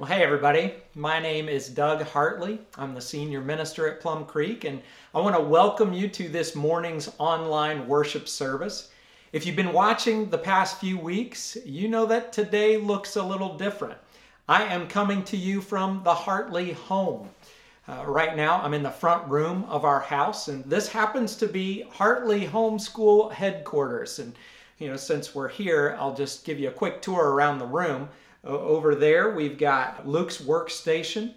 [0.00, 0.72] Well, hey, everybody.
[0.94, 2.58] My name is Doug Hartley.
[2.78, 4.80] I'm the senior minister at Plum Creek, and
[5.14, 8.92] I want to welcome you to this morning's online worship service.
[9.34, 13.58] If you've been watching the past few weeks, you know that today looks a little
[13.58, 13.98] different.
[14.48, 17.28] I am coming to you from the Hartley home.
[17.86, 21.46] Uh, right now, I'm in the front room of our house, and this happens to
[21.46, 24.18] be Hartley Homeschool headquarters.
[24.18, 24.32] And,
[24.78, 28.08] you know, since we're here, I'll just give you a quick tour around the room.
[28.42, 31.34] Over there, we've got Luke's workstation,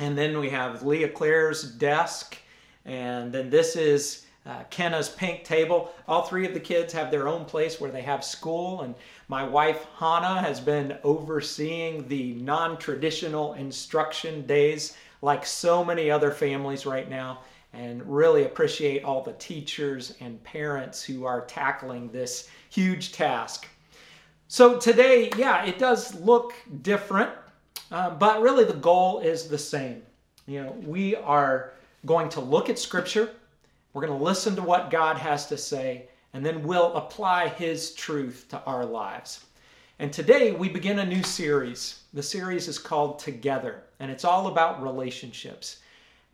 [0.00, 2.36] and then we have Leah Claire's desk,
[2.84, 5.92] and then this is uh, Kenna's pink table.
[6.08, 8.96] All three of the kids have their own place where they have school, and
[9.28, 16.32] my wife Hannah has been overseeing the non traditional instruction days like so many other
[16.32, 17.40] families right now,
[17.72, 23.68] and really appreciate all the teachers and parents who are tackling this huge task.
[24.48, 27.30] So today, yeah, it does look different,
[27.90, 30.02] uh, but really the goal is the same.
[30.46, 31.72] You know, we are
[32.04, 33.30] going to look at Scripture,
[33.92, 37.92] we're going to listen to what God has to say, and then we'll apply His
[37.94, 39.44] truth to our lives.
[39.98, 42.02] And today we begin a new series.
[42.12, 45.78] The series is called Together, and it's all about relationships.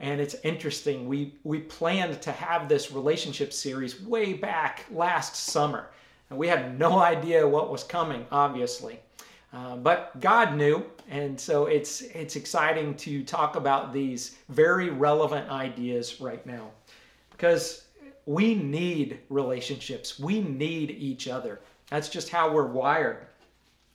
[0.01, 1.09] And it's interesting.
[1.09, 5.89] We we planned to have this relationship series way back last summer.
[6.33, 8.99] And we had no idea what was coming, obviously.
[9.53, 15.51] Uh, but God knew, and so it's it's exciting to talk about these very relevant
[15.51, 16.71] ideas right now,
[17.33, 17.85] because
[18.25, 20.19] we need relationships.
[20.19, 21.61] We need each other.
[21.91, 23.27] That's just how we're wired,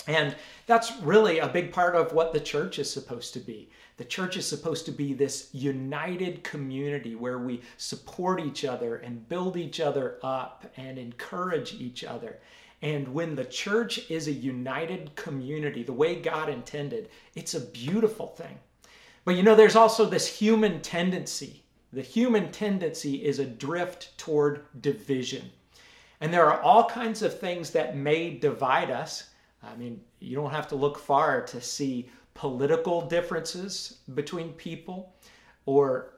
[0.05, 0.35] and
[0.67, 3.67] that's really a big part of what the church is supposed to be.
[3.97, 9.27] The church is supposed to be this united community where we support each other and
[9.27, 12.37] build each other up and encourage each other.
[12.83, 18.27] And when the church is a united community, the way God intended, it's a beautiful
[18.27, 18.59] thing.
[19.25, 21.63] But you know, there's also this human tendency.
[21.91, 25.49] The human tendency is a drift toward division.
[26.21, 29.31] And there are all kinds of things that may divide us.
[29.63, 35.11] I mean, you don't have to look far to see political differences between people
[35.65, 36.13] or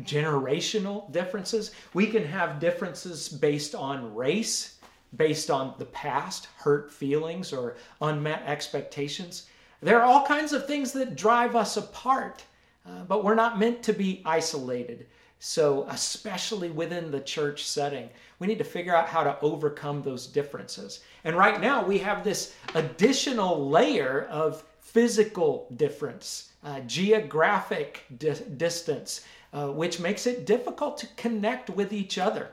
[0.00, 1.70] generational differences.
[1.94, 4.80] We can have differences based on race,
[5.16, 9.48] based on the past, hurt feelings, or unmet expectations.
[9.80, 12.44] There are all kinds of things that drive us apart,
[12.84, 15.06] uh, but we're not meant to be isolated.
[15.38, 18.08] So, especially within the church setting,
[18.38, 21.00] we need to figure out how to overcome those differences.
[21.24, 29.24] And right now, we have this additional layer of physical difference, uh, geographic di- distance,
[29.52, 32.50] uh, which makes it difficult to connect with each other.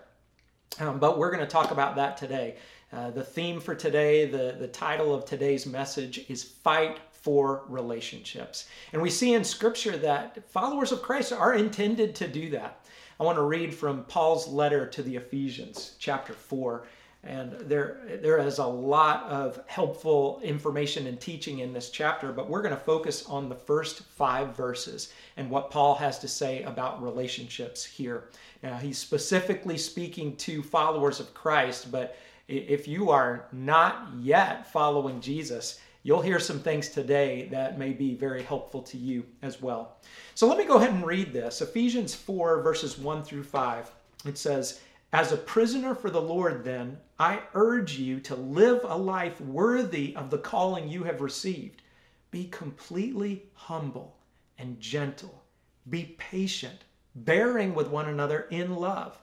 [0.80, 2.56] Um, but we're going to talk about that today.
[2.92, 8.68] Uh, the theme for today, the, the title of today's message is Fight for Relationships.
[8.94, 12.86] And we see in Scripture that followers of Christ are intended to do that.
[13.20, 16.88] I want to read from Paul's letter to the Ephesians, chapter 4.
[17.24, 22.50] And there, there is a lot of helpful information and teaching in this chapter, but
[22.50, 26.64] we're going to focus on the first five verses and what Paul has to say
[26.64, 28.30] about relationships here.
[28.64, 32.16] Now, he's specifically speaking to followers of Christ, but
[32.48, 38.16] if you are not yet following Jesus, you'll hear some things today that may be
[38.16, 39.98] very helpful to you as well.
[40.36, 43.92] So let me go ahead and read this Ephesians 4, verses 1 through 5.
[44.26, 44.82] It says,
[45.12, 50.16] as a prisoner for the Lord, then, I urge you to live a life worthy
[50.16, 51.82] of the calling you have received.
[52.30, 54.18] Be completely humble
[54.60, 55.44] and gentle.
[55.90, 56.84] Be patient,
[57.16, 59.18] bearing with one another in love.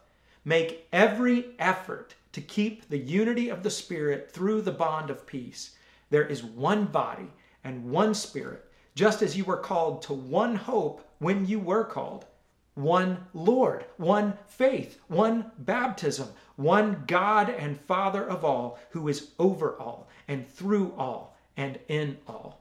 [0.44, 5.76] Make every effort to keep the unity of the Spirit through the bond of peace.
[6.10, 7.30] There is one body
[7.62, 8.64] and one Spirit,
[8.96, 12.26] just as you were called to one hope when you were called
[12.76, 19.76] one Lord, one faith, one baptism, one God and Father of all, who is over
[19.80, 22.60] all and through all and in all.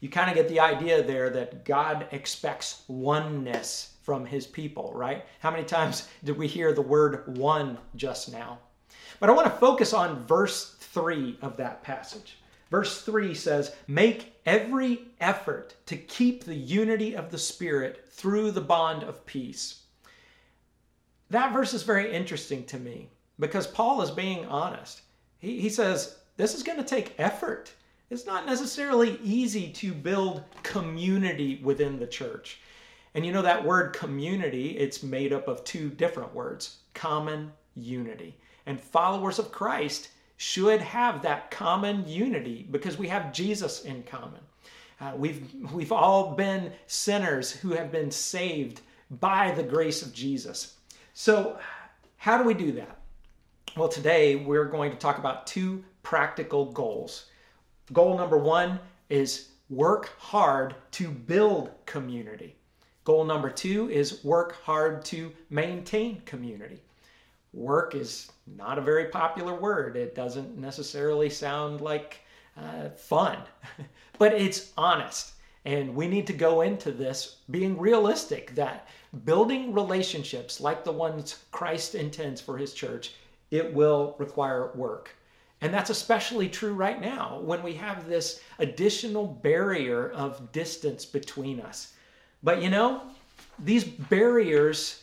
[0.00, 5.24] You kind of get the idea there that God expects oneness from his people, right?
[5.40, 8.58] How many times did we hear the word one just now?
[9.18, 12.38] But I want to focus on verse 3 of that passage.
[12.72, 18.62] Verse 3 says, Make every effort to keep the unity of the Spirit through the
[18.62, 19.82] bond of peace.
[21.28, 25.02] That verse is very interesting to me because Paul is being honest.
[25.38, 27.70] He, he says, This is going to take effort.
[28.08, 32.58] It's not necessarily easy to build community within the church.
[33.14, 38.34] And you know that word community, it's made up of two different words common unity.
[38.64, 40.08] And followers of Christ
[40.42, 44.40] should have that common unity because we have Jesus in common.
[45.00, 48.80] Uh, we've, we've all been sinners who have been saved
[49.20, 50.78] by the grace of Jesus.
[51.14, 51.60] So,
[52.16, 52.98] how do we do that?
[53.76, 57.26] Well, today we're going to talk about two practical goals.
[57.92, 58.80] Goal number one
[59.10, 62.56] is work hard to build community.
[63.04, 66.82] Goal number two is work hard to maintain community.
[67.52, 69.96] Work is not a very popular word.
[69.96, 72.20] It doesn't necessarily sound like
[72.56, 73.38] uh, fun,
[74.18, 75.32] but it's honest.
[75.64, 78.88] And we need to go into this being realistic that
[79.24, 83.14] building relationships like the ones Christ intends for his church,
[83.50, 85.14] it will require work.
[85.60, 91.60] And that's especially true right now when we have this additional barrier of distance between
[91.60, 91.92] us.
[92.42, 93.02] But you know,
[93.60, 95.02] these barriers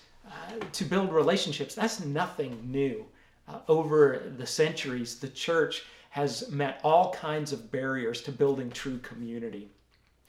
[0.72, 3.06] to build relationships, that's nothing new.
[3.48, 9.00] Uh, over the centuries, the church has met all kinds of barriers to building true
[9.00, 9.70] community.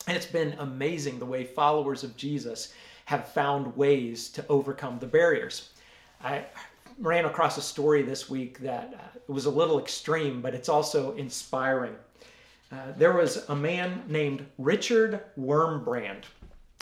[0.06, 2.72] And it's been amazing the way followers of Jesus
[3.06, 5.70] have found ways to overcome the barriers.
[6.22, 6.44] I
[6.98, 11.14] ran across a story this week that uh, was a little extreme, but it's also
[11.16, 11.94] inspiring.
[12.72, 16.24] Uh, there was a man named Richard Wurmbrand.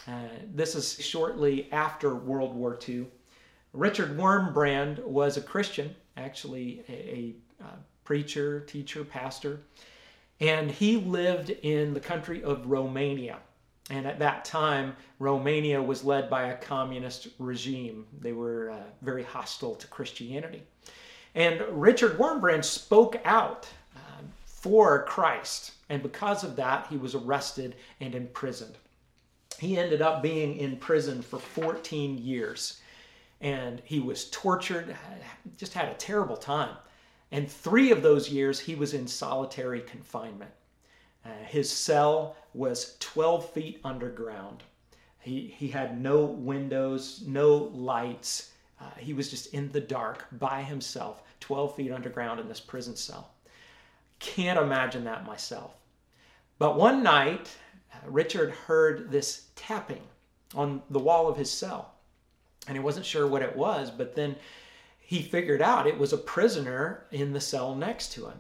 [0.09, 3.07] Uh, this is shortly after World War II.
[3.75, 7.35] Richard Wurmbrand was a Christian, actually a, a
[7.65, 9.61] uh, preacher, teacher, pastor,
[10.41, 13.39] and he lived in the country of Romania.
[13.91, 18.07] And at that time, Romania was led by a communist regime.
[18.21, 20.63] They were uh, very hostile to Christianity.
[21.35, 25.73] And Richard Wurmbrand spoke out uh, for Christ.
[25.91, 28.77] And because of that, he was arrested and imprisoned.
[29.59, 32.81] He ended up being in prison for 14 years.
[33.41, 34.97] And he was tortured,
[35.57, 36.77] just had a terrible time.
[37.31, 40.51] And three of those years, he was in solitary confinement.
[41.25, 44.63] Uh, his cell was 12 feet underground.
[45.21, 48.53] He, he had no windows, no lights.
[48.81, 52.97] Uh, he was just in the dark by himself, 12 feet underground in this prison
[52.97, 53.31] cell.
[54.21, 55.75] Can't imagine that myself.
[56.59, 57.57] But one night,
[58.07, 60.03] Richard heard this tapping
[60.55, 61.95] on the wall of his cell.
[62.67, 64.37] And he wasn't sure what it was, but then
[64.99, 68.39] he figured out it was a prisoner in the cell next to him.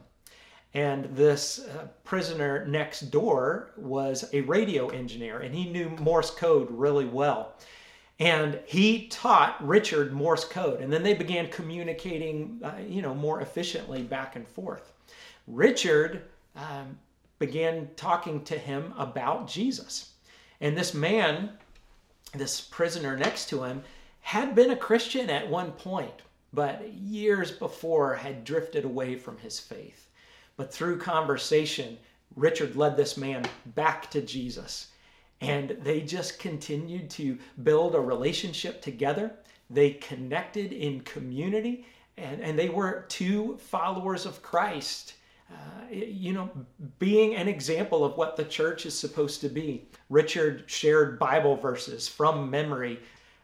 [0.74, 6.68] And this uh, prisoner next door was a radio engineer, and he knew Morse code
[6.70, 7.54] really well.
[8.20, 13.40] And he taught Richard Morse code, and then they began communicating, uh, you know, more
[13.40, 14.92] efficiently back and forth.
[15.46, 16.24] Richard
[16.54, 16.98] um,
[17.38, 20.12] began talking to him about Jesus,
[20.60, 21.50] and this man,
[22.34, 23.82] this prisoner next to him,
[24.20, 29.60] had been a Christian at one point, but years before had drifted away from his
[29.60, 30.08] faith.
[30.56, 31.98] But through conversation,
[32.36, 33.44] Richard led this man
[33.74, 34.88] back to Jesus.
[35.40, 39.32] And they just continued to build a relationship together.
[39.70, 41.86] They connected in community,
[42.16, 45.14] and, and they were two followers of Christ.
[45.50, 45.54] Uh,
[45.90, 46.50] you know,
[46.98, 49.88] being an example of what the church is supposed to be.
[50.10, 53.00] Richard shared Bible verses from memory.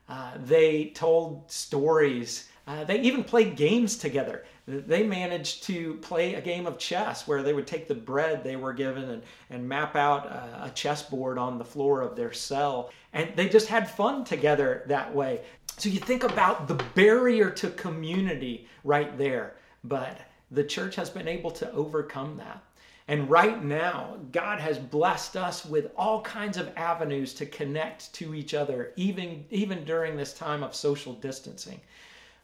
[0.09, 4.45] Uh, they told stories uh, they even played games together.
[4.67, 8.57] They managed to play a game of chess where they would take the bread they
[8.57, 12.91] were given and, and map out a, a chessboard on the floor of their cell.
[13.12, 15.43] And they just had fun together that way.
[15.76, 19.57] So you think about the barrier to community right there.
[19.83, 20.19] But
[20.54, 22.62] the church has been able to overcome that.
[23.06, 28.34] And right now, God has blessed us with all kinds of avenues to connect to
[28.34, 31.80] each other, even, even during this time of social distancing.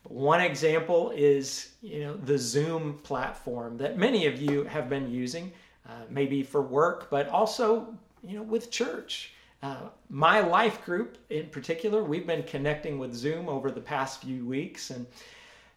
[0.04, 5.52] One example is you know the Zoom platform that many of you have been using,
[5.88, 7.94] uh, maybe for work, but also
[8.26, 9.34] you know with church.
[9.62, 14.46] Uh, my life group in particular, we've been connecting with Zoom over the past few
[14.46, 15.06] weeks, and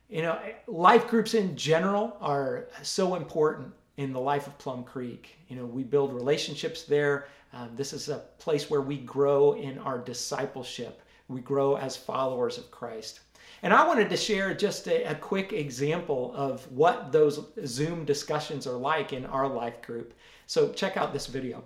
[0.10, 5.38] you know life groups in general are so important in the life of Plum Creek.
[5.48, 7.28] You know we build relationships there.
[7.54, 11.02] Um, this is a place where we grow in our discipleship.
[11.28, 13.22] We grow as followers of Christ.
[13.62, 18.68] And I wanted to share just a, a, quick example of what those Zoom discussions
[18.68, 20.14] are like in our life group.
[20.48, 21.64] So check out this video.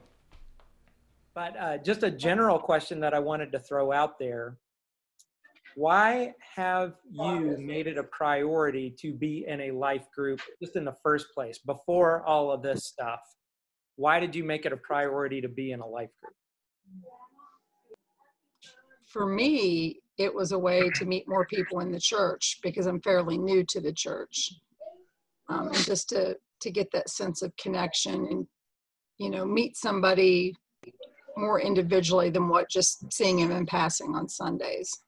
[1.34, 4.58] But uh, just a general question that I wanted to throw out there.
[5.77, 10.84] Why have you made it a priority to be in a life group just in
[10.84, 13.19] the first place, before all of this stuff?
[13.96, 16.34] Why did you make it a priority to be in a life group?
[19.05, 23.00] For me, it was a way to meet more people in the church because I'm
[23.01, 24.53] fairly new to the church.
[25.48, 28.48] Um, and just to, to get that sense of connection and,
[29.19, 30.55] you know, meet somebody
[31.38, 35.03] more individually than what just seeing him in passing on Sundays.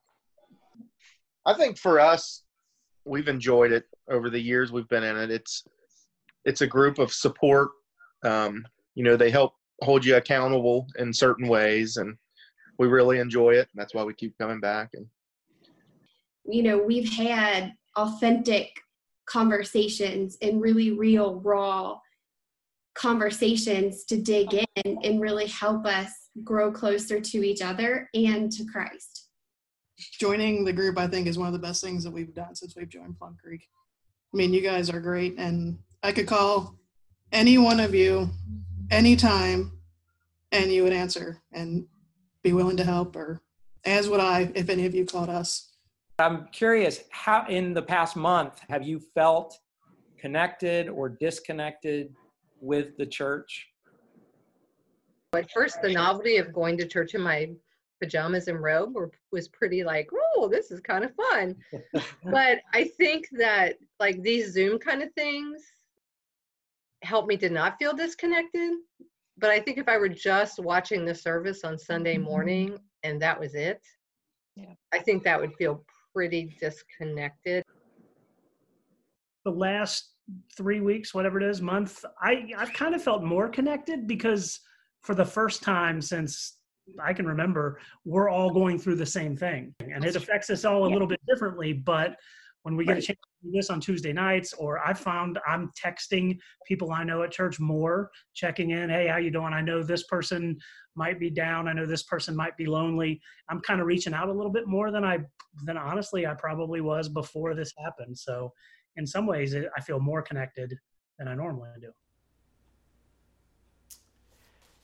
[1.50, 2.44] I think for us,
[3.06, 5.32] we've enjoyed it over the years we've been in it.
[5.32, 5.64] It's
[6.46, 7.72] it's a group of support.
[8.24, 8.64] Um,
[8.94, 12.16] you know, they help hold you accountable in certain ways, and
[12.78, 13.68] we really enjoy it.
[13.74, 14.90] That's why we keep coming back.
[14.94, 15.08] And
[16.46, 18.70] you know, we've had authentic
[19.26, 21.98] conversations and really real, raw
[22.94, 26.12] conversations to dig in and really help us
[26.44, 29.19] grow closer to each other and to Christ.
[30.00, 32.76] Joining the group, I think, is one of the best things that we've done since
[32.76, 33.68] we've joined Plum Creek.
[34.34, 36.80] I mean, you guys are great, and I could call
[37.34, 38.30] any one of you
[38.92, 39.80] anytime,
[40.52, 41.86] and you would answer and
[42.44, 43.42] be willing to help, or
[43.86, 45.74] as would I if any of you called us.
[46.18, 49.58] I'm curious, how in the past month have you felt
[50.18, 52.14] connected or disconnected
[52.62, 53.68] with the church?
[55.34, 57.50] At first, the novelty of going to church in my
[58.00, 61.56] pajamas and robe were, was pretty like, oh, this is kind of fun.
[62.26, 65.62] but I think that like these Zoom kind of things
[67.02, 68.72] help me to not feel disconnected.
[69.38, 72.24] But I think if I were just watching the service on Sunday Mm-hmm.
[72.26, 73.82] morning and that was it,
[74.56, 74.74] Yeah.
[74.94, 77.64] I think that would feel pretty disconnected.
[79.46, 80.12] the last
[80.56, 84.60] three weeks, whatever it is, month, I I've kind of felt more connected because
[85.02, 86.59] for the first time since
[87.02, 90.86] I can remember, we're all going through the same thing, and it affects us all
[90.86, 91.74] a little bit differently.
[91.74, 92.16] But
[92.64, 95.72] when we get a chance to do this on Tuesday nights, or I found I'm
[95.82, 99.54] texting people I know at church more, checking in, hey, how you doing?
[99.54, 100.58] I know this person
[100.96, 101.68] might be down.
[101.68, 103.22] I know this person might be lonely.
[103.50, 105.20] I'm kind of reaching out a little bit more than I
[105.64, 108.18] than honestly I probably was before this happened.
[108.18, 108.52] So
[108.98, 110.78] in some ways, I feel more connected
[111.18, 111.92] than I normally do.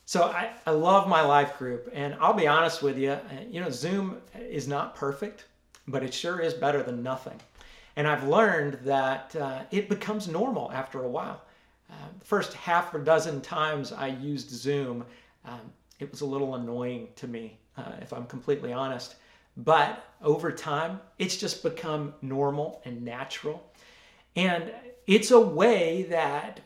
[0.08, 3.12] So I, I love my life group, and I'll be honest with you.
[3.12, 5.46] uh, You know, Zoom is not perfect,
[5.88, 7.40] but it sure is better than nothing.
[7.96, 11.42] And I've learned that uh, it becomes normal after a while.
[11.90, 15.06] Uh, the first half a dozen times I used Zoom,
[15.44, 15.62] um,
[16.00, 19.16] it was a little annoying to me, uh, if I'm completely honest.
[19.58, 23.72] But over time, it's just become normal and natural.
[24.36, 24.72] And
[25.08, 26.60] it's a way that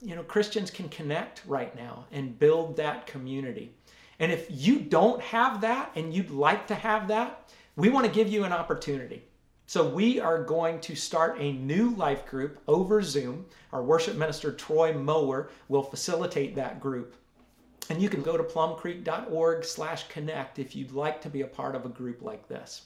[0.00, 3.74] you know Christians can connect right now and build that community.
[4.18, 8.12] And if you don't have that and you'd like to have that, we want to
[8.12, 9.24] give you an opportunity.
[9.66, 13.46] So we are going to start a new life group over Zoom.
[13.72, 17.14] Our worship minister Troy Mower will facilitate that group.
[17.88, 21.88] And you can go to plumcreek.org/connect if you'd like to be a part of a
[21.88, 22.82] group like this.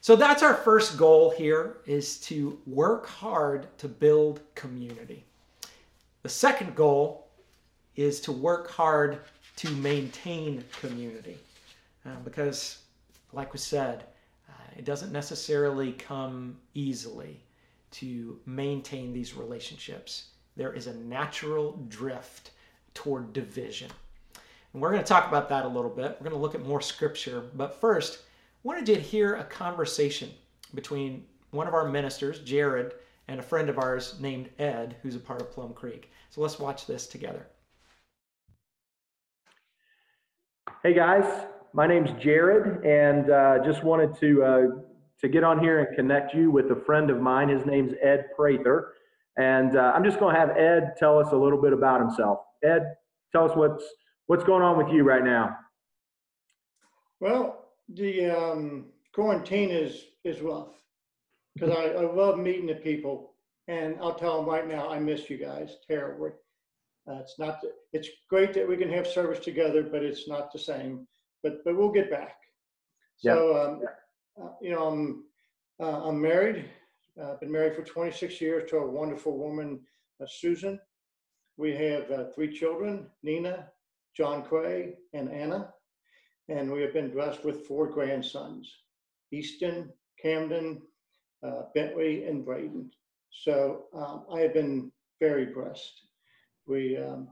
[0.00, 5.24] So that's our first goal here is to work hard to build community.
[6.24, 7.28] The second goal
[7.96, 9.20] is to work hard
[9.56, 11.36] to maintain community.
[12.06, 12.78] Uh, because,
[13.34, 14.04] like we said,
[14.48, 17.38] uh, it doesn't necessarily come easily
[17.90, 20.28] to maintain these relationships.
[20.56, 22.52] There is a natural drift
[22.94, 23.90] toward division.
[24.72, 26.16] And we're going to talk about that a little bit.
[26.18, 27.44] We're going to look at more scripture.
[27.54, 28.20] But first, I
[28.62, 30.30] wanted to hear a conversation
[30.72, 32.94] between one of our ministers, Jared,
[33.28, 36.10] and a friend of ours named Ed, who's a part of Plum Creek.
[36.30, 37.46] So let's watch this together.
[40.82, 44.62] Hey guys, my name's Jared, and uh, just wanted to uh,
[45.20, 47.48] to get on here and connect you with a friend of mine.
[47.48, 48.92] His name's Ed Prather,
[49.38, 52.40] and uh, I'm just going to have Ed tell us a little bit about himself.
[52.62, 52.82] Ed,
[53.32, 53.84] tell us what's
[54.26, 55.56] what's going on with you right now.
[57.20, 60.68] Well, the um, quarantine is is rough
[61.54, 63.34] because I, I love meeting the people,
[63.68, 66.30] and I'll tell them right now I miss you guys terribly.
[67.08, 67.60] Uh, it's not.
[67.60, 71.06] The, it's great that we can have service together, but it's not the same.
[71.42, 72.36] But but we'll get back.
[73.16, 73.82] So um,
[74.42, 75.24] uh, you know I'm
[75.80, 76.64] uh, I'm married.
[77.20, 79.80] Uh, been married for 26 years to a wonderful woman,
[80.20, 80.80] uh, Susan.
[81.56, 83.68] We have uh, three children: Nina,
[84.16, 85.72] John Quay, and Anna
[86.48, 88.70] and we have been blessed with four grandsons
[89.32, 90.80] Easton, Camden,
[91.44, 92.90] uh, Bentley, and Braden.
[93.30, 96.02] So um, I have been very blessed.
[96.66, 97.28] We, um,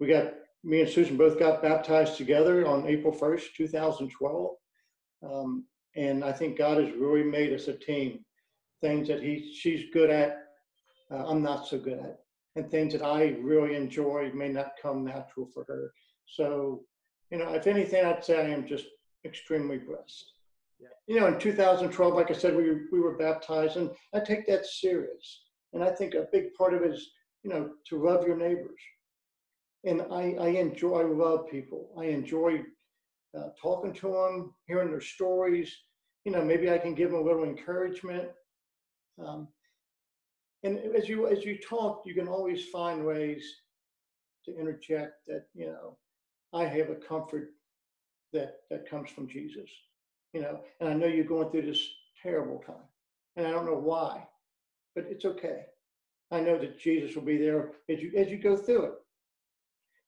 [0.00, 4.50] we got, me and Susan both got baptized together on April 1st, 2012.
[5.22, 5.64] Um,
[5.96, 8.24] and I think God has really made us a team.
[8.80, 10.48] Things that he, she's good at,
[11.10, 12.18] uh, I'm not so good at.
[12.56, 15.92] And things that I really enjoy may not come natural for her.
[16.26, 16.84] So
[17.34, 18.86] you know, if anything, I'd say I am just
[19.24, 20.33] extremely blessed.
[21.06, 24.66] You know, in 2012, like I said, we we were baptized, and I take that
[24.66, 25.42] serious.
[25.72, 27.10] And I think a big part of it is,
[27.42, 28.80] you know, to love your neighbors.
[29.84, 31.90] and I, I enjoy, I love people.
[31.98, 32.60] I enjoy
[33.38, 35.74] uh, talking to them, hearing their stories.
[36.24, 38.28] You know, maybe I can give them a little encouragement.
[39.24, 39.48] Um,
[40.62, 43.44] and as you as you talk, you can always find ways
[44.46, 45.98] to interject that you know
[46.52, 47.50] I have a comfort
[48.32, 49.70] that that comes from Jesus.
[50.34, 51.88] You know, and I know you're going through this
[52.20, 52.88] terrible time,
[53.36, 54.26] and I don't know why,
[54.96, 55.62] but it's okay.
[56.32, 58.92] I know that Jesus will be there as you as you go through it.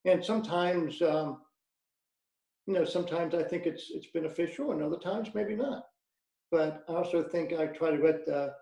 [0.04, 1.42] And sometimes, um,
[2.66, 5.84] you know, sometimes I think it's it's beneficial, and other times maybe not.
[6.50, 8.52] But I also think I try to let the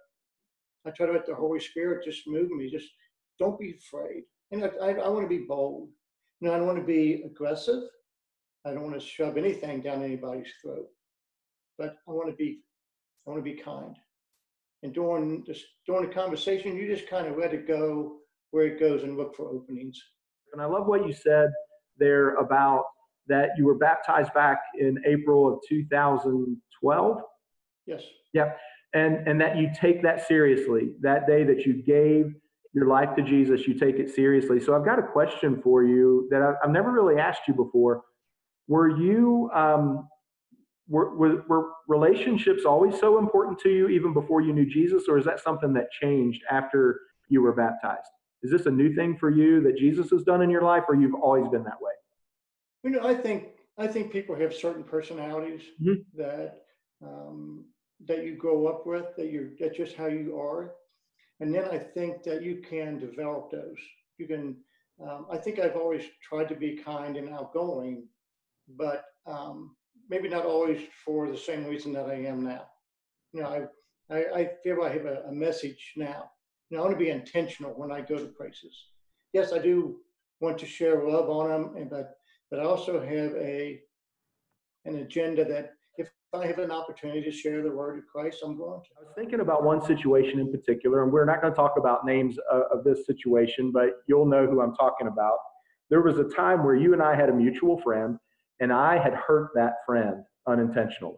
[0.86, 2.70] I try to let the Holy Spirit just move me.
[2.70, 2.90] Just
[3.38, 4.24] don't be afraid.
[4.52, 5.88] And I, I, I want to be bold.
[6.40, 7.84] You know, I don't want to be aggressive.
[8.66, 10.88] I don't want to shove anything down anybody's throat.
[11.78, 12.60] But I want to be
[13.26, 13.96] I want to be kind.
[14.82, 18.16] And during this during the conversation, you just kind of let it go
[18.50, 20.00] where it goes and look for openings.
[20.52, 21.48] And I love what you said
[21.98, 22.84] there about
[23.26, 27.18] that you were baptized back in April of 2012.
[27.86, 28.02] Yes.
[28.32, 28.58] Yep.
[28.94, 30.92] And and that you take that seriously.
[31.00, 32.34] That day that you gave
[32.74, 34.60] your life to Jesus, you take it seriously.
[34.60, 38.02] So I've got a question for you that I've never really asked you before.
[38.66, 40.08] Were you um,
[40.88, 45.18] were, were, were relationships always so important to you even before you knew Jesus, or
[45.18, 48.10] is that something that changed after you were baptized?
[48.42, 50.94] Is this a new thing for you that Jesus has done in your life, or
[50.94, 51.92] you've always been that way?
[52.82, 53.48] You know, I think
[53.78, 56.02] I think people have certain personalities mm-hmm.
[56.16, 56.64] that
[57.02, 57.64] um,
[58.06, 60.74] that you grow up with, that you're that's just how you are,
[61.40, 63.78] and then I think that you can develop those.
[64.18, 64.56] You can.
[65.02, 68.06] Um, I think I've always tried to be kind and outgoing,
[68.76, 69.74] but um,
[70.08, 72.66] maybe not always for the same reason that I am now.
[73.32, 73.68] You know,
[74.10, 76.30] I, I, I feel I have a, a message now.
[76.70, 78.76] You know, I want to be intentional when I go to places.
[79.32, 79.96] Yes, I do
[80.40, 82.16] want to share love on them, but
[82.50, 83.80] but I also have a
[84.84, 88.56] an agenda that if I have an opportunity to share the word of Christ, I'm
[88.56, 88.88] going to.
[88.98, 92.04] I was thinking about one situation in particular, and we're not going to talk about
[92.04, 95.38] names of, of this situation, but you'll know who I'm talking about.
[95.90, 98.18] There was a time where you and I had a mutual friend
[98.60, 101.16] and I had hurt that friend unintentionally.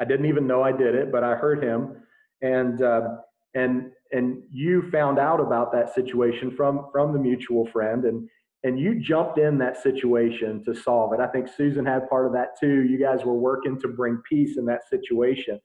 [0.00, 1.96] I didn't even know I did it, but I hurt him,
[2.40, 3.16] and uh,
[3.54, 8.28] and and you found out about that situation from from the mutual friend, and
[8.64, 11.20] and you jumped in that situation to solve it.
[11.20, 12.82] I think Susan had part of that too.
[12.82, 15.60] You guys were working to bring peace in that situation,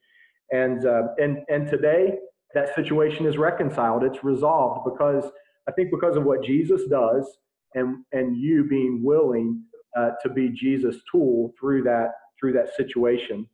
[0.51, 2.15] and uh, and and today
[2.53, 4.03] that situation is reconciled.
[4.03, 5.31] It's resolved because
[5.67, 7.37] I think because of what Jesus does,
[7.73, 9.63] and and you being willing
[9.95, 13.47] uh, to be Jesus' tool through that through that situation.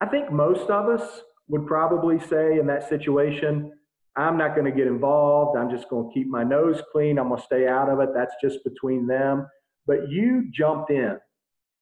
[0.00, 3.72] I think most of us would probably say in that situation,
[4.16, 5.56] I'm not going to get involved.
[5.56, 7.18] I'm just going to keep my nose clean.
[7.18, 8.10] I'm going to stay out of it.
[8.14, 9.46] That's just between them.
[9.86, 11.16] But you jumped in,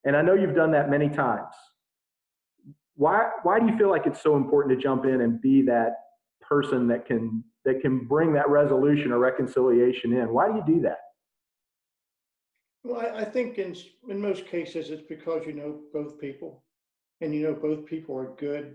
[0.05, 1.53] and I know you've done that many times.
[2.95, 5.95] Why why do you feel like it's so important to jump in and be that
[6.41, 10.33] person that can that can bring that resolution or reconciliation in?
[10.33, 10.99] Why do you do that?
[12.85, 13.77] Well, I, I think in
[14.09, 16.65] in most cases it's because you know both people,
[17.21, 18.75] and you know both people are good,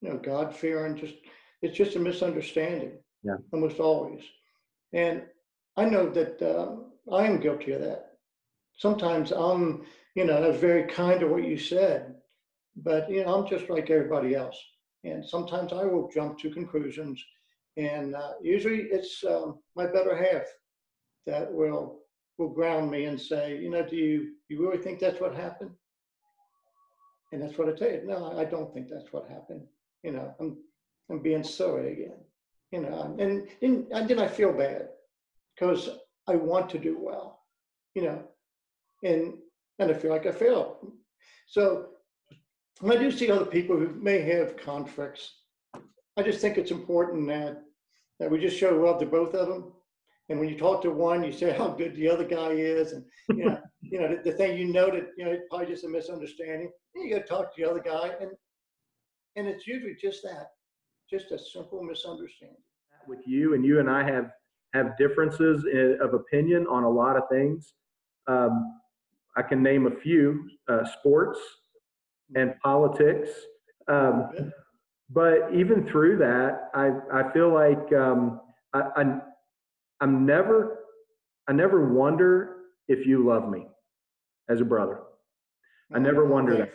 [0.00, 0.96] you know, God fearing.
[0.96, 1.14] Just
[1.62, 2.98] it's just a misunderstanding.
[3.22, 3.36] Yeah.
[3.52, 4.22] Almost always,
[4.92, 5.22] and
[5.76, 8.12] I know that um, I am guilty of that.
[8.76, 12.16] Sometimes I'm, you know, I was very kind to what you said,
[12.76, 14.58] but you know, I'm just like everybody else,
[15.04, 17.24] and sometimes I will jump to conclusions,
[17.76, 20.46] and uh, usually it's um, my better half
[21.26, 22.03] that will
[22.38, 25.70] will ground me and say, you know, do you you really think that's what happened?
[27.32, 28.02] And that's what I tell you.
[28.04, 29.62] No, I don't think that's what happened.
[30.02, 30.56] You know, I'm
[31.10, 32.18] I'm being sorry again.
[32.72, 34.88] You know, and, and, and then I feel bad
[35.54, 35.90] because
[36.26, 37.40] I want to do well.
[37.94, 38.24] You know,
[39.02, 39.34] and
[39.78, 40.92] and I feel like I failed.
[41.46, 41.88] So
[42.88, 45.34] I do see other people who may have conflicts,
[46.16, 47.62] I just think it's important that
[48.20, 49.72] that we just show love to both of them
[50.28, 53.04] and when you talk to one, you say how good the other guy is, and
[53.30, 55.88] you know, you know the, the thing you know that you know probably just a
[55.88, 56.70] misunderstanding.
[56.94, 58.30] Then you go talk to the other guy, and
[59.36, 60.48] and it's usually just that,
[61.10, 62.56] just a simple misunderstanding.
[63.06, 64.30] With you and you and I have
[64.72, 67.74] have differences in, of opinion on a lot of things.
[68.26, 68.80] Um,
[69.36, 71.38] I can name a few: uh, sports
[72.34, 73.28] and politics.
[73.88, 74.52] Um,
[75.10, 78.40] but even through that, I I feel like um,
[78.72, 79.20] I, I
[80.00, 80.80] I'm never,
[81.48, 82.56] I never wonder
[82.88, 83.66] if you love me
[84.48, 85.00] as a brother.
[85.94, 86.72] I never wonder that,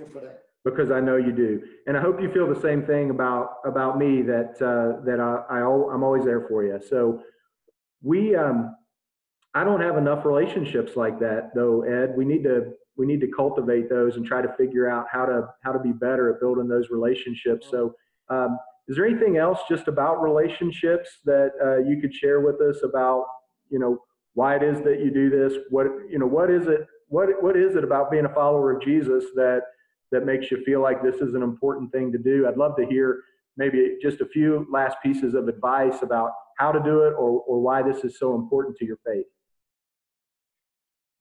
[0.63, 3.97] because I know you do, and I hope you feel the same thing about about
[3.97, 6.79] me that uh, that I, I I'm always there for you.
[6.87, 7.21] So
[8.01, 8.75] we um,
[9.55, 12.13] I don't have enough relationships like that though, Ed.
[12.15, 15.47] We need to we need to cultivate those and try to figure out how to
[15.63, 17.67] how to be better at building those relationships.
[17.69, 17.95] So,
[18.29, 22.81] um, is there anything else just about relationships that uh, you could share with us
[22.83, 23.25] about
[23.69, 23.99] you know
[24.33, 25.59] why it is that you do this?
[25.69, 28.81] What you know what is it what what is it about being a follower of
[28.81, 29.61] Jesus that
[30.11, 32.47] that makes you feel like this is an important thing to do?
[32.47, 33.21] I'd love to hear
[33.57, 37.61] maybe just a few last pieces of advice about how to do it or, or
[37.61, 39.25] why this is so important to your faith.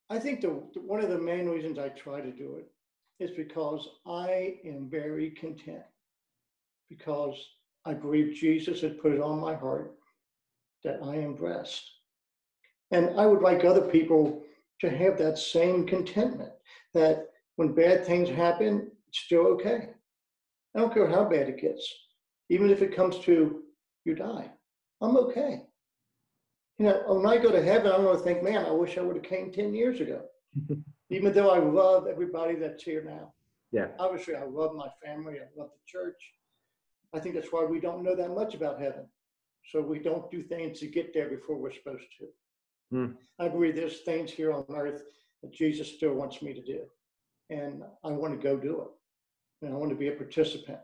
[0.08, 0.48] I think the,
[0.80, 2.70] one of the main reasons I try to do it
[3.22, 5.82] is because I am very content
[6.88, 7.36] because
[7.84, 9.94] I believe Jesus had put it on my heart
[10.84, 11.84] that I am blessed.
[12.90, 14.42] And I would like other people
[14.80, 16.52] to have that same contentment
[16.94, 19.90] that when bad things happen, it's still okay.
[20.74, 21.92] I don't care how bad it gets.
[22.50, 23.62] Even if it comes to
[24.04, 24.50] you die,
[25.00, 25.62] I'm okay.
[26.78, 29.02] You know, when I go to heaven, I'm going to think, man, I wish I
[29.02, 30.22] would have came 10 years ago.
[31.10, 33.32] Even though I love everybody that's here now.
[33.72, 33.88] Yeah.
[33.98, 35.34] Obviously, I love my family.
[35.34, 36.20] I love the church.
[37.14, 39.06] I think that's why we don't know that much about heaven.
[39.72, 42.26] So we don't do things to get there before we're supposed to.
[42.90, 43.06] Hmm.
[43.38, 45.02] I believe there's things here on earth
[45.42, 46.84] that Jesus still wants me to do.
[47.50, 49.66] And I want to go do it.
[49.66, 50.78] And I want to be a participant.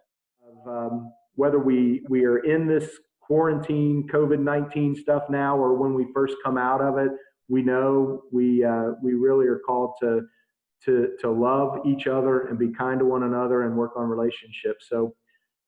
[0.46, 5.94] Of, um, whether we, we are in this quarantine COVID 19 stuff now or when
[5.94, 7.10] we first come out of it,
[7.48, 10.22] we know we, uh, we really are called to,
[10.84, 14.86] to, to love each other and be kind to one another and work on relationships.
[14.88, 15.14] So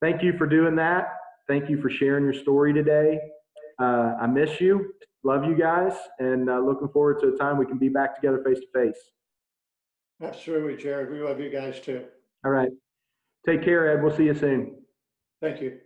[0.01, 1.13] thank you for doing that.
[1.47, 3.19] Thank you for sharing your story today.
[3.79, 4.93] Uh, I miss you.
[5.23, 8.41] Love you guys and uh, looking forward to a time we can be back together
[8.45, 8.97] face to face.
[10.21, 11.11] Absolutely, Jared.
[11.11, 12.03] We love you guys too.
[12.45, 12.69] All right.
[13.45, 14.03] Take care, Ed.
[14.03, 14.75] We'll see you soon.
[15.41, 15.77] Thank you.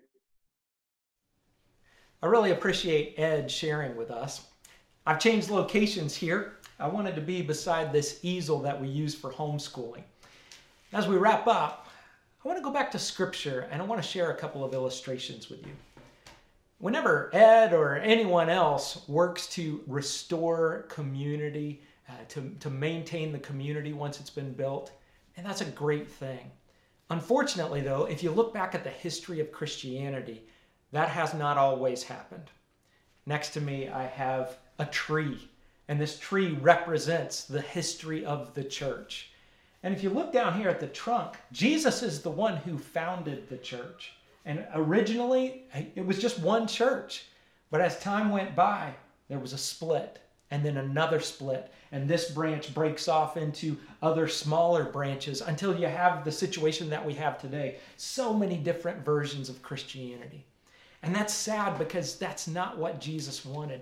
[2.24, 4.48] I really appreciate Ed sharing with us.
[5.06, 6.54] I've changed locations here.
[6.80, 10.04] I wanted to be beside this easel that we use for homeschooling.
[10.94, 11.88] As we wrap up,
[12.44, 14.74] I want to go back to scripture and I want to share a couple of
[14.74, 15.74] illustrations with you.
[16.80, 23.94] Whenever Ed or anyone else works to restore community, uh, to, to maintain the community
[23.94, 24.92] once it's been built,
[25.38, 26.50] and that's a great thing.
[27.12, 30.42] Unfortunately, though, if you look back at the history of Christianity,
[30.92, 32.50] that has not always happened.
[33.28, 35.48] Next to me, I have a tree,
[35.88, 39.31] and this tree represents the history of the church.
[39.84, 43.50] And if you look down here at the trunk, Jesus is the one who founded
[43.50, 44.14] the church.
[44.46, 45.64] And originally,
[45.96, 47.26] it was just one church.
[47.70, 48.94] But as time went by,
[49.30, 50.20] there was a split
[50.52, 51.72] and then another split.
[51.92, 57.06] And this branch breaks off into other smaller branches until you have the situation that
[57.06, 57.78] we have today.
[57.98, 60.46] So many different versions of Christianity.
[61.04, 63.82] And that's sad because that's not what Jesus wanted.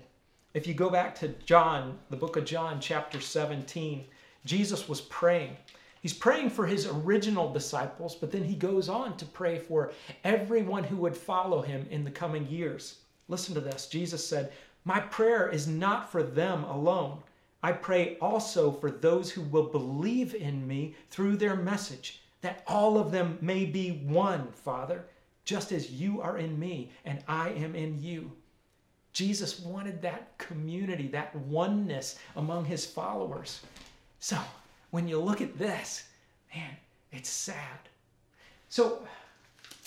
[0.54, 4.06] If you go back to John, the book of John, chapter 17,
[4.46, 5.58] Jesus was praying.
[6.02, 9.92] He's praying for his original disciples, but then he goes on to pray for
[10.24, 13.00] everyone who would follow him in the coming years.
[13.28, 13.88] Listen to this.
[13.88, 14.52] Jesus said,
[14.86, 17.20] My prayer is not for them alone.
[17.62, 22.98] I pray also for those who will believe in me through their message, that all
[22.98, 25.06] of them may be one, Father,
[25.44, 28.32] just as you are in me and I am in you.
[29.12, 33.62] Jesus wanted that community, that oneness among his followers.
[34.20, 34.38] So,
[34.92, 36.06] when you look at this,
[36.54, 36.76] man,
[37.12, 37.90] it's sad.
[38.70, 39.06] So,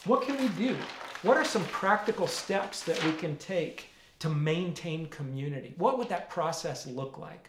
[0.04, 0.76] what can we do?
[1.22, 3.88] What are some practical steps that we can take
[4.18, 5.74] to maintain community?
[5.78, 7.48] What would that process look like?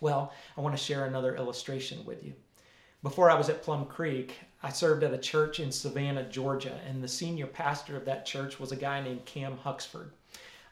[0.00, 2.32] Well, I want to share another illustration with you.
[3.02, 7.02] Before I was at Plum Creek, I served at a church in Savannah, Georgia, and
[7.02, 10.12] the senior pastor of that church was a guy named Cam Huxford.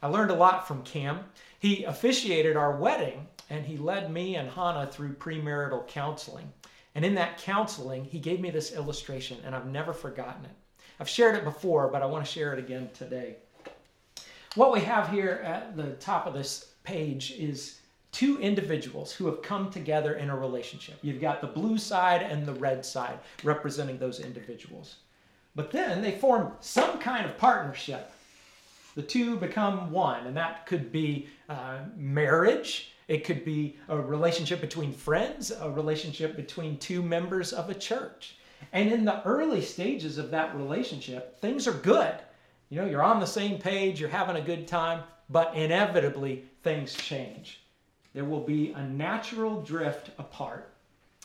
[0.05, 1.21] I learned a lot from Cam.
[1.59, 6.53] He officiated our wedding and he led me and Hannah through premarital counseling.
[6.95, 10.51] And in that counseling, he gave me this illustration, and I've never forgotten it.
[11.01, 13.37] I've shared it before, but I want to share it again today.
[14.57, 17.81] What we have here at the top of this page is
[18.13, 20.99] two individuals who have come together in a relationship.
[21.01, 24.97] You've got the blue side and the red side representing those individuals.
[25.55, 28.13] But then they form some kind of partnership.
[28.95, 34.61] The two become one, and that could be uh, marriage, it could be a relationship
[34.61, 38.37] between friends, a relationship between two members of a church.
[38.73, 42.15] And in the early stages of that relationship, things are good.
[42.71, 46.95] You know, you're on the same page, you're having a good time, but inevitably things
[46.95, 47.61] change.
[48.15, 50.73] There will be a natural drift apart,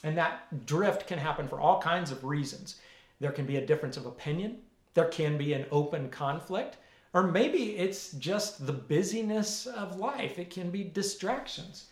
[0.04, 2.82] and that drift can happen for all kinds of reasons.
[3.20, 4.58] There can be a difference of opinion,
[4.96, 6.78] there can be an open conflict,
[7.14, 11.86] Or maybe it's just the busyness of life, it can be distractions.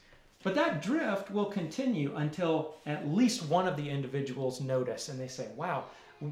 [0.43, 5.27] But that drift will continue until at least one of the individuals notice and they
[5.27, 5.85] say, wow,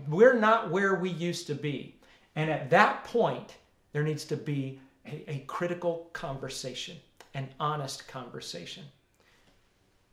[0.07, 1.95] we're not where we used to be.
[2.35, 3.55] And at that point,
[3.91, 6.97] there needs to be a, a critical conversation,
[7.33, 8.83] an honest conversation.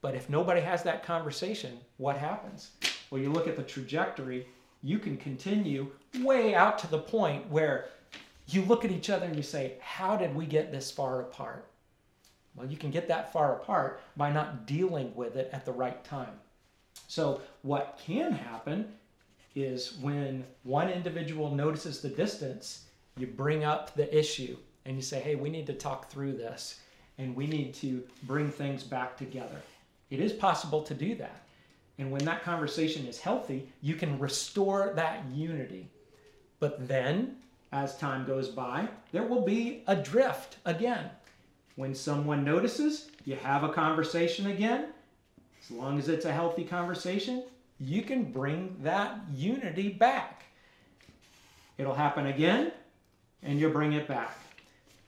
[0.00, 2.70] But if nobody has that conversation, what happens?
[3.10, 4.46] Well, you look at the trajectory,
[4.82, 7.86] you can continue way out to the point where
[8.54, 11.68] you look at each other and you say, How did we get this far apart?
[12.54, 16.02] Well, you can get that far apart by not dealing with it at the right
[16.04, 16.40] time.
[17.08, 18.92] So, what can happen
[19.54, 22.86] is when one individual notices the distance,
[23.16, 26.80] you bring up the issue and you say, Hey, we need to talk through this
[27.18, 29.60] and we need to bring things back together.
[30.10, 31.42] It is possible to do that.
[31.98, 35.88] And when that conversation is healthy, you can restore that unity.
[36.58, 37.36] But then,
[37.72, 41.10] as time goes by, there will be a drift again.
[41.76, 44.88] When someone notices, you have a conversation again.
[45.62, 47.44] As long as it's a healthy conversation,
[47.80, 50.44] you can bring that unity back.
[51.78, 52.72] It'll happen again,
[53.42, 54.36] and you'll bring it back.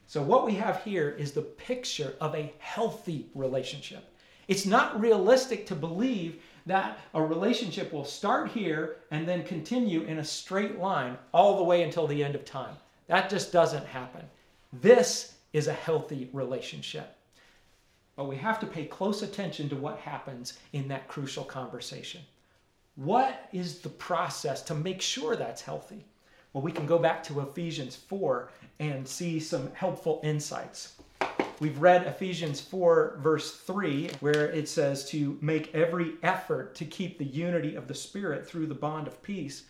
[0.07, 4.05] So, what we have here is the picture of a healthy relationship.
[4.48, 10.18] It's not realistic to believe that a relationship will start here and then continue in
[10.18, 12.74] a straight line all the way until the end of time.
[13.07, 14.22] That just doesn't happen.
[14.72, 17.16] This is a healthy relationship.
[18.16, 22.22] But we have to pay close attention to what happens in that crucial conversation.
[22.96, 26.05] What is the process to make sure that's healthy?
[26.53, 30.94] Well, we can go back to Ephesians 4 and see some helpful insights.
[31.61, 37.17] We've read Ephesians 4, verse 3, where it says to make every effort to keep
[37.17, 39.64] the unity of the Spirit through the bond of peace.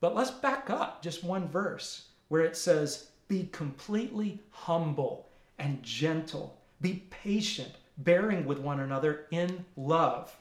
[0.00, 6.58] But let's back up just one verse where it says, Be completely humble and gentle,
[6.80, 10.34] be patient, bearing with one another in love.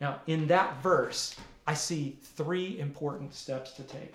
[0.00, 1.34] Now, in that verse,
[1.66, 4.14] I see three important steps to take.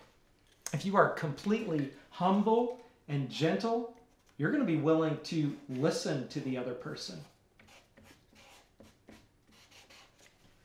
[0.72, 3.96] If you are completely humble and gentle,
[4.39, 7.19] you're going to be willing to listen to the other person.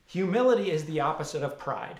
[0.07, 1.99] Humility is the opposite of pride.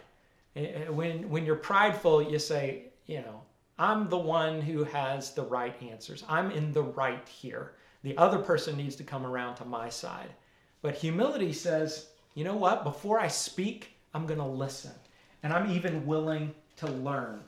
[0.55, 3.41] Eh, eh, when, when you're prideful, you say, you know,
[3.77, 6.23] I'm the one who has the right answers.
[6.29, 7.73] I'm in the right here.
[8.03, 10.29] The other person needs to come around to my side.
[10.81, 12.85] But humility says, you know what?
[12.85, 14.93] Before I speak, I'm going to listen.
[15.43, 17.41] And I'm even willing to learn.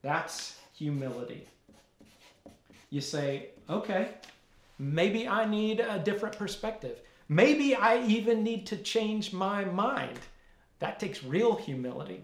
[0.00, 1.48] That's humility
[2.92, 4.10] you say, okay,
[4.78, 7.00] maybe I need a different perspective.
[7.26, 10.18] Maybe I even need to change my mind.
[10.78, 12.22] That takes real humility.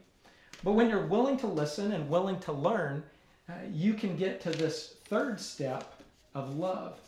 [0.62, 3.02] But when you're willing to listen and willing to learn,
[3.48, 6.02] uh, you can get to this third step
[6.34, 7.00] of love.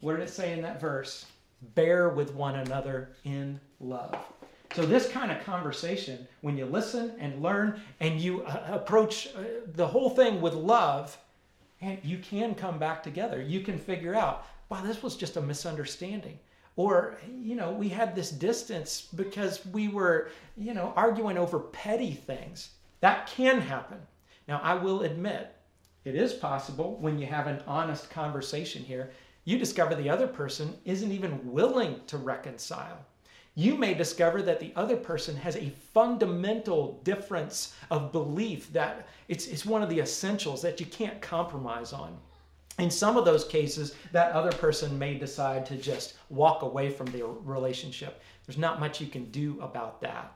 [0.00, 1.26] What did it say in that verse?
[1.76, 4.16] Bear with one another in love.
[4.74, 9.42] So, this kind of conversation, when you listen and learn and you uh, approach uh,
[9.74, 11.16] the whole thing with love,
[11.82, 13.42] and you can come back together.
[13.42, 16.38] You can figure out, wow, this was just a misunderstanding.
[16.76, 22.12] Or, you know, we had this distance because we were, you know, arguing over petty
[22.12, 22.70] things.
[23.00, 23.98] That can happen.
[24.48, 25.54] Now, I will admit,
[26.04, 29.10] it is possible when you have an honest conversation here,
[29.44, 33.04] you discover the other person isn't even willing to reconcile
[33.54, 39.46] you may discover that the other person has a fundamental difference of belief that it's,
[39.46, 42.16] it's one of the essentials that you can't compromise on.
[42.78, 47.06] In some of those cases, that other person may decide to just walk away from
[47.08, 48.22] the relationship.
[48.46, 50.32] There's not much you can do about that.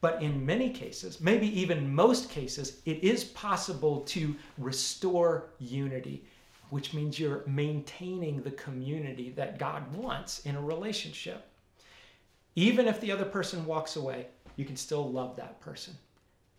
[0.00, 6.24] But in many cases, maybe even most cases, it is possible to restore unity,
[6.70, 11.46] which means you're maintaining the community that God wants in a relationship.
[12.56, 15.94] Even if the other person walks away, you can still love that person.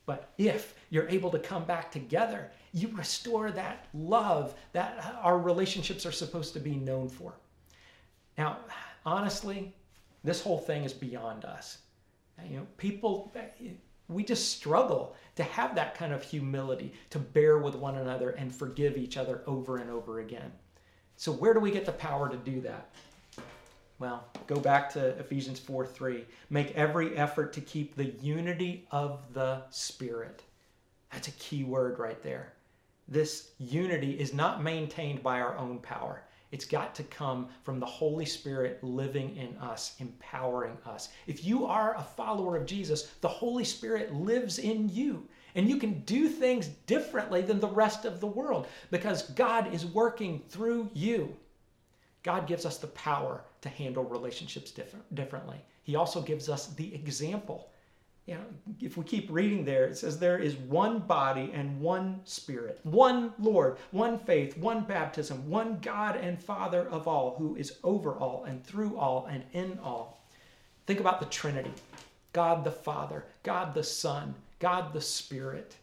[0.05, 6.05] But if you're able to come back together, you restore that love that our relationships
[6.05, 7.33] are supposed to be known for.
[8.37, 8.59] Now,
[9.05, 9.73] honestly,
[10.23, 11.79] this whole thing is beyond us.
[12.47, 13.33] You know, people,
[14.07, 18.53] we just struggle to have that kind of humility, to bear with one another and
[18.53, 20.51] forgive each other over and over again.
[21.15, 22.91] So, where do we get the power to do that?
[23.99, 26.23] Well, go back to Ephesians 4 3.
[26.51, 30.43] Make every effort to keep the unity of the Spirit.
[31.11, 32.53] That's a key word right there.
[33.07, 37.85] This unity is not maintained by our own power, It's got to come from the
[37.85, 41.09] Holy Spirit living in us, empowering us.
[41.25, 45.27] If you are a follower of Jesus, the Holy Spirit lives in you.
[45.55, 49.85] And you can do things differently than the rest of the world because God is
[49.85, 51.35] working through you.
[52.27, 55.57] God gives us the power to handle relationships different, differently.
[55.83, 57.69] He also gives us the example
[58.27, 58.43] you know,
[58.81, 63.31] if we keep reading there, it says there is one body and one spirit, one
[63.39, 68.43] Lord, one faith, one baptism, one God and Father of all, who is over all
[68.43, 70.21] and through all and in all.
[70.85, 71.71] Think about the Trinity
[72.33, 75.77] God the Father, God the Son, God the Spirit.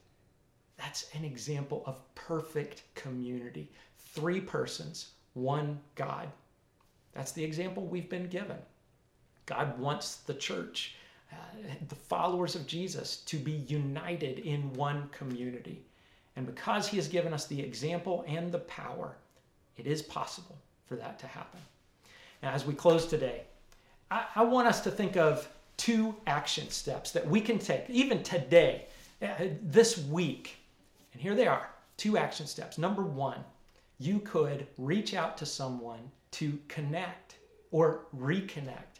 [0.76, 3.70] That's an example of perfect community.
[3.96, 6.28] Three persons, one God.
[7.12, 8.58] That's the example we've been given.
[9.46, 10.96] God wants the church
[11.34, 11.36] uh,
[11.88, 15.82] the followers of Jesus to be united in one community.
[16.36, 19.16] And because he has given us the example and the power,
[19.76, 21.60] it is possible for that to happen.
[22.42, 23.42] Now, as we close today,
[24.10, 28.22] I, I want us to think of two action steps that we can take, even
[28.22, 28.86] today,
[29.22, 29.28] uh,
[29.62, 30.56] this week.
[31.12, 32.78] And here they are two action steps.
[32.78, 33.42] Number one,
[34.04, 37.36] you could reach out to someone to connect
[37.70, 38.94] or reconnect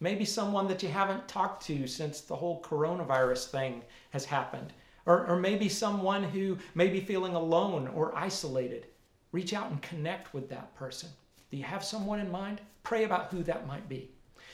[0.00, 4.72] maybe someone that you haven't talked to since the whole coronavirus thing has happened,
[5.06, 8.86] or, or maybe someone who may be feeling alone or isolated.
[9.32, 11.10] Reach out and connect with that person.
[11.50, 12.60] Do you have someone in mind?
[12.82, 14.10] Pray about who that might be.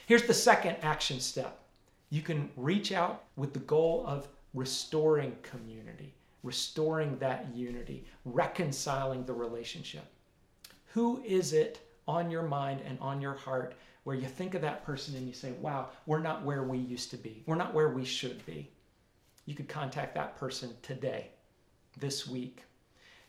[0.06, 1.62] Here's the second action step
[2.10, 6.14] you can reach out with the goal of restoring community,
[6.46, 10.04] restoring that unity, reconciling the relationship.
[10.92, 14.84] Who is it on your mind and on your heart where you think of that
[14.84, 17.42] person and you say, wow, we're not where we used to be.
[17.46, 18.70] We're not where we should be.
[19.46, 21.30] You could contact that person today,
[21.98, 22.62] this week.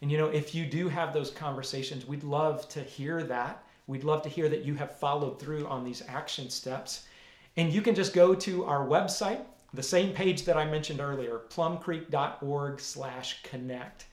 [0.01, 3.63] And you know, if you do have those conversations, we'd love to hear that.
[3.87, 7.07] We'd love to hear that you have followed through on these action steps.
[7.55, 9.41] And you can just go to our website,
[9.73, 14.05] the same page that I mentioned earlier, plumcreek.org slash connect.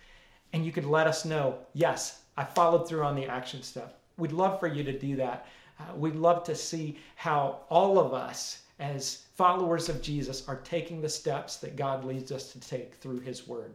[0.52, 4.00] And you could let us know, yes, I followed through on the action step.
[4.16, 5.46] We'd love for you to do that.
[5.78, 11.00] Uh, we'd love to see how all of us, as followers of Jesus, are taking
[11.00, 13.74] the steps that God leads us to take through His Word.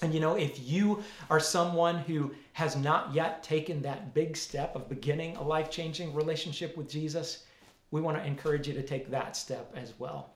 [0.00, 4.74] And you know, if you are someone who has not yet taken that big step
[4.74, 7.44] of beginning a life changing relationship with Jesus,
[7.90, 10.31] we want to encourage you to take that step as well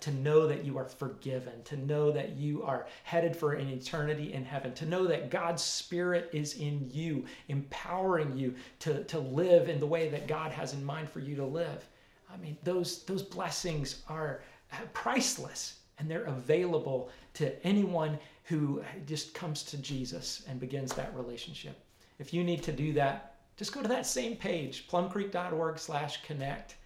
[0.00, 4.32] to know that you are forgiven, to know that you are headed for an eternity
[4.32, 9.68] in heaven, to know that God's Spirit is in you, empowering you to, to live
[9.68, 11.86] in the way that God has in mind for you to live.
[12.32, 19.34] I mean, those, those blessings are uh, priceless and they're available to anyone who just
[19.34, 21.78] comes to Jesus and begins that relationship.
[22.18, 26.76] If you need to do that, just go to that same page, plumcreek.org slash connect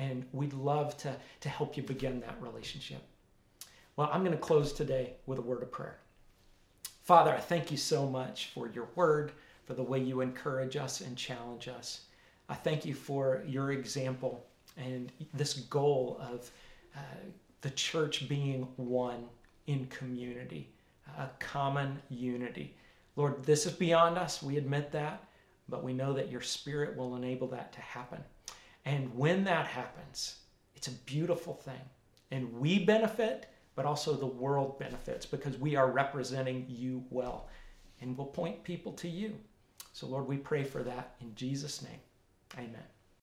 [0.00, 3.02] and we'd love to, to help you begin that relationship.
[3.96, 5.98] Well, I'm going to close today with a word of prayer.
[7.02, 9.32] Father, I thank you so much for your word,
[9.66, 12.02] for the way you encourage us and challenge us.
[12.48, 14.46] I thank you for your example
[14.78, 16.50] and this goal of
[16.96, 17.00] uh,
[17.60, 19.26] the church being one
[19.66, 20.70] in community,
[21.18, 22.74] a common unity.
[23.16, 24.42] Lord, this is beyond us.
[24.42, 25.24] We admit that,
[25.68, 28.20] but we know that your spirit will enable that to happen.
[28.90, 30.40] And when that happens,
[30.74, 31.80] it's a beautiful thing.
[32.32, 37.48] And we benefit, but also the world benefits because we are representing you well.
[38.00, 39.38] And we'll point people to you.
[39.92, 42.00] So, Lord, we pray for that in Jesus' name.
[42.58, 42.99] Amen.